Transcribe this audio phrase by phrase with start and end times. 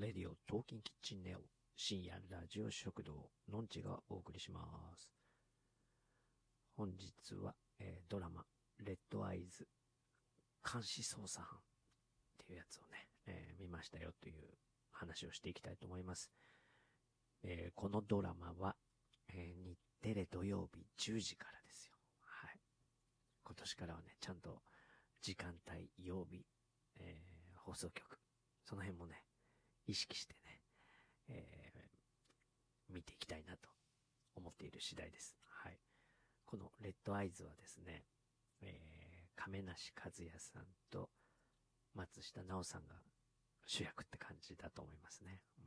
[0.00, 1.40] レディオトーキンキッチンネオ
[1.76, 3.12] 深夜ラジオ食堂
[3.52, 4.60] のんちがお送りしま
[4.96, 5.10] す。
[6.74, 8.42] 本日は、えードラマ
[8.82, 9.68] レッドアイズ
[10.64, 11.62] 監視捜査班っ
[12.46, 14.48] ていうやつをね、えー見ましたよという
[14.90, 16.30] 話をしていきたいと思います。
[17.42, 18.76] えーこのドラマは、
[19.28, 21.92] え日テレ土曜日10時からですよ。
[22.22, 22.58] はい。
[23.44, 24.62] 今年からはね、ちゃんと
[25.20, 26.46] 時間帯、曜日、
[27.00, 27.20] え
[27.54, 28.18] 放送局、
[28.64, 29.24] その辺もね、
[29.90, 30.62] 意識してね、
[31.28, 31.80] えー
[32.92, 33.68] 見ていきたいなと
[34.34, 35.36] 思っている次第です。
[35.46, 35.78] はい。
[36.44, 38.04] このレッドアイズはですね、
[38.62, 41.08] えー亀梨和也さんと
[41.94, 42.94] 松下奈緒さんが
[43.64, 45.40] 主役って感じだと思いますね。
[45.58, 45.66] うん、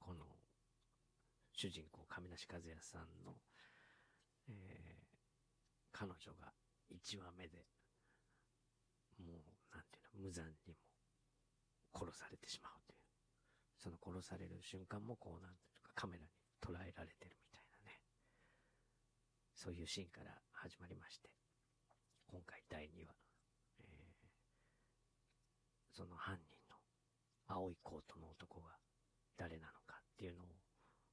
[0.00, 0.24] この
[1.52, 3.36] 主人公亀梨和也さんの、
[4.48, 5.06] えー
[5.92, 6.52] 彼女が
[6.92, 7.64] 1話目で、
[9.18, 10.76] もう、なんていうの、無残にも
[11.96, 12.98] 殺されてしまうという。
[13.78, 16.28] その殺される瞬間もこうなんていうかカメラに
[16.60, 18.02] 捉えられてるみたいなね。
[19.54, 21.30] そういうシーンから始まりまして、
[22.26, 23.14] 今回第2話、
[23.80, 24.26] えー
[25.96, 26.76] その犯人の
[27.46, 28.76] 青いコートの男が
[29.38, 30.46] 誰なのかっていうのを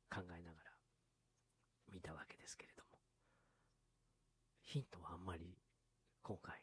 [0.09, 0.71] 考えながら
[1.93, 2.99] 見たわけですけれども、
[4.61, 5.57] ヒントはあんまり
[6.21, 6.59] 今回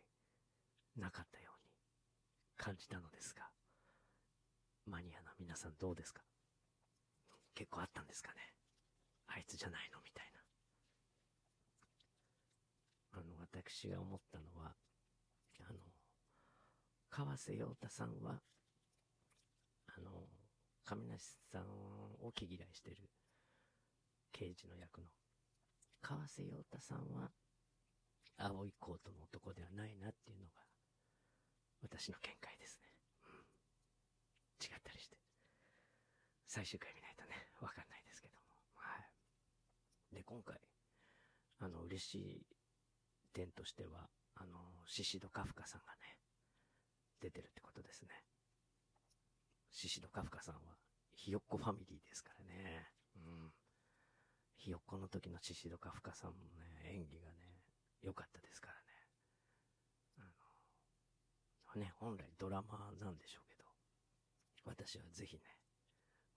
[0.97, 1.70] なかったように
[2.59, 3.48] 感じたのですが、
[4.91, 6.20] マニアな皆さんどうですか？
[7.55, 8.41] 結構あったんですかね？
[9.28, 10.00] あいつじゃないの？
[10.05, 10.41] みたいな。
[13.20, 14.74] あの、私が思ったのは、
[15.60, 15.78] あの、
[17.08, 18.41] 川瀬陽太さんは、
[19.86, 20.27] あの、
[20.84, 22.97] 亀梨さんを気嫌いしてる
[24.32, 25.06] 刑事の役の、
[26.02, 27.30] 川瀬陽太さんは、
[28.38, 30.52] 青いコートの男ではないなっていうのが、
[31.82, 32.88] 私の見解ですね。
[34.61, 35.16] 違ったりして。
[36.47, 38.41] 最終回見ないとね、わかんないですけども。
[38.75, 38.97] は
[40.12, 40.14] い。
[40.14, 40.61] で、今回、
[41.61, 42.47] あの、嬉しい
[43.32, 46.19] 点としては、あの、シシドカフカさんがね、
[47.21, 48.25] 出てるってことですね。
[49.71, 50.77] シシドカフカさんは、
[51.15, 52.88] ひよっこファミリーですからね。
[53.16, 53.53] うん。
[54.56, 57.62] ひよっこの時のシシドカフカさんもね、演技がね、
[58.03, 58.88] 良かったですからね。
[60.19, 63.50] あの、ね、本来ドラマなんでしょうけど、
[64.70, 65.42] 私はぜひね、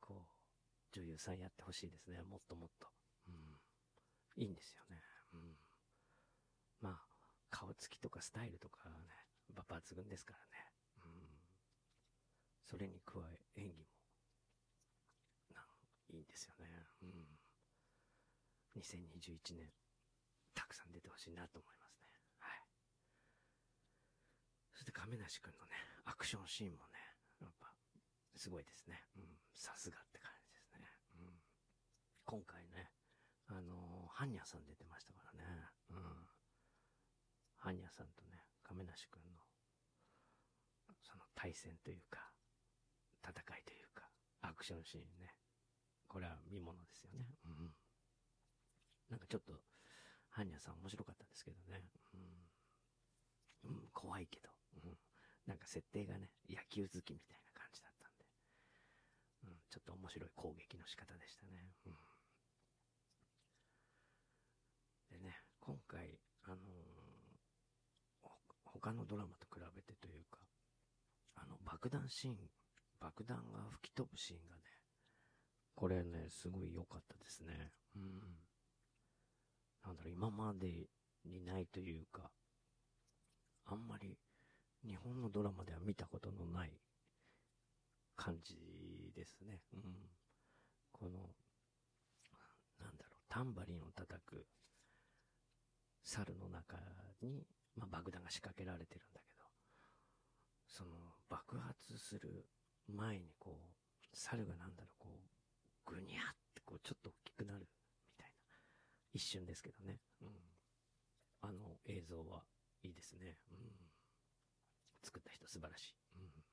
[0.02, 2.22] こう、女優さんやってほしいですね。
[2.24, 2.88] もっともっと。
[3.28, 4.42] うん。
[4.42, 5.02] いいんですよね。
[5.34, 5.58] うん。
[6.82, 7.02] まあ、
[7.52, 8.96] 顔つきとかスタイルとかね、
[9.54, 10.66] 抜群ですからね。
[11.06, 11.12] うん。
[12.66, 13.20] それに加
[13.56, 13.86] え、演技も、
[15.54, 15.66] なん、
[16.10, 16.66] いいんですよね。
[17.04, 18.82] うん。
[18.82, 19.72] 2021年、
[20.56, 22.10] たくさん出てほしいなと思いますね。
[22.40, 22.62] はい。
[24.74, 27.13] そして亀梨くんのね、アクションシーンもね、
[28.36, 29.02] すごいですね。
[29.18, 29.24] うん。
[29.54, 30.88] さすがって感じですね。
[31.16, 31.42] うん。
[32.26, 32.92] 今回ね、
[33.48, 35.70] あのー、ハンニャさん出てましたからね。
[35.90, 35.98] うん。
[37.58, 39.40] ハンニャさんとね、亀梨くんの、
[41.02, 42.32] その対戦というか、
[43.24, 44.10] 戦いというか、
[44.42, 45.36] アクションシーンね。
[46.08, 47.26] これは見物ですよね。
[47.46, 47.76] うん。
[49.10, 49.54] なんかちょっと、
[50.30, 51.84] ハンニャさん面白かったですけどね。
[53.64, 53.72] うん。
[53.72, 54.50] うん、怖いけど。
[54.84, 54.98] うん。
[55.48, 58.26] なんか設定がね、野球好きみたいな感じだったんで。
[59.46, 61.74] うん、ちょっと面白い攻撃の仕方でしたね。
[61.88, 61.94] うん。
[65.10, 66.60] でね、今回、あのー
[68.66, 70.40] 他のドラマと比べてというか、
[71.36, 72.36] あの、爆弾シーン、
[73.00, 74.62] 爆弾が吹き飛ぶシーンがね、
[75.76, 77.72] これね、すごい良かったですね。
[77.96, 78.20] うん。
[79.86, 80.90] なんだろう、今まで
[81.24, 82.30] にないというか、
[83.66, 84.18] あんまり
[84.86, 86.74] 日本のドラマでは見たことのない
[88.16, 88.56] 感じ
[89.24, 89.62] ですね。
[89.74, 89.82] うん。
[90.92, 91.12] この、
[92.84, 94.46] なんだろう、タンバリンを叩く
[96.04, 96.78] 猿の中
[97.22, 99.46] に、まあ、爆弾が仕掛けられてるんだけど、
[100.68, 100.92] その
[101.30, 102.46] 爆発する
[102.88, 105.10] 前にこう、猿がなんだろう、こ
[105.88, 107.66] う、ぐにゃってこう、ちょっと大きくなるみ
[108.18, 108.36] たいな。
[109.14, 110.00] 一瞬ですけどね。
[110.22, 110.30] うん。
[111.42, 112.44] あの映像は
[112.84, 113.38] いいですね。
[113.52, 113.58] うん。
[115.02, 115.96] 作った人素晴らしい。
[116.20, 116.53] うん。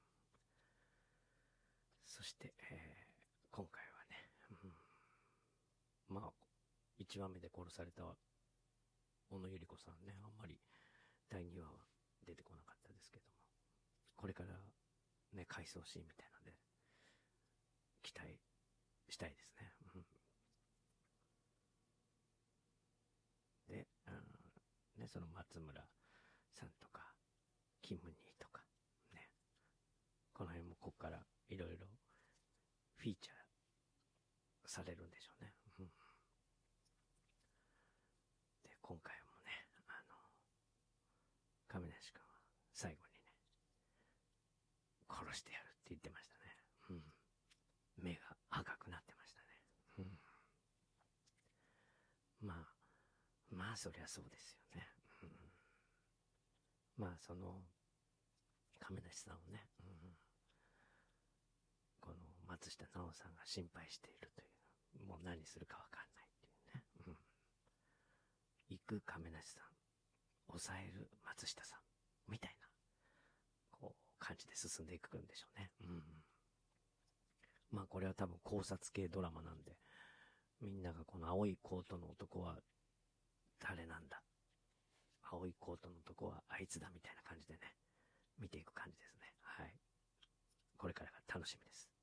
[2.11, 3.11] そして、えー
[3.53, 4.31] 今回はね、
[6.09, 6.31] うん、まあ、
[7.03, 8.05] 1話目で殺された
[9.29, 10.57] 小野ゆり子さんね、あんまり
[11.29, 11.85] 第2話は
[12.25, 13.33] 出てこなかったですけども、
[14.17, 14.55] これから
[15.35, 16.55] ね、回想シーンみたいなので、
[18.03, 18.39] 期待
[19.09, 19.75] したいですね。
[23.69, 25.83] うん、で、うん、ね、その松村
[26.55, 27.03] さんとか、
[27.83, 28.63] キムニーとか、
[29.13, 29.29] ね、
[30.33, 31.19] この辺もこっから
[31.49, 31.87] いろいろ
[33.01, 35.55] フィーチャーされるんでしょうね。
[35.81, 35.87] うん、
[38.69, 40.21] で、今回もね、あの、
[41.67, 42.29] 亀梨君は
[42.75, 43.33] 最後にね、
[45.09, 46.53] 殺してやるって言ってましたね。
[46.91, 47.03] うん。
[48.05, 49.49] 目が赤くなってましたね。
[52.45, 52.47] うん。
[52.47, 52.77] まあ、
[53.49, 54.87] まあそりゃそうですよね。
[55.23, 55.31] うん、
[56.99, 57.65] まあその、
[58.79, 59.71] 亀梨さんをね、
[62.61, 64.45] 松下奈緒さんが心配しているとい
[65.01, 66.85] う、もう何するかわかんないっていうね。
[67.09, 67.17] うん、
[68.69, 69.65] 行く亀梨さん、
[70.49, 71.81] 抑える松下さん、
[72.31, 72.69] みたいな、
[73.73, 75.73] こう、感じで進んでいくんでしょうね。
[75.81, 76.03] うん。
[77.71, 79.79] まあこれは多分考察系ドラマなんで、
[80.61, 82.61] みんながこの青いコートの男は
[83.59, 84.23] 誰なんだ
[85.23, 87.61] 青いコートの男はあいつだみたいな感じでね、
[88.39, 89.33] 見ていく感じですね。
[89.41, 89.75] はい。
[90.77, 92.00] これからが楽しみです。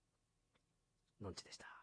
[1.21, 1.76] のんちでした。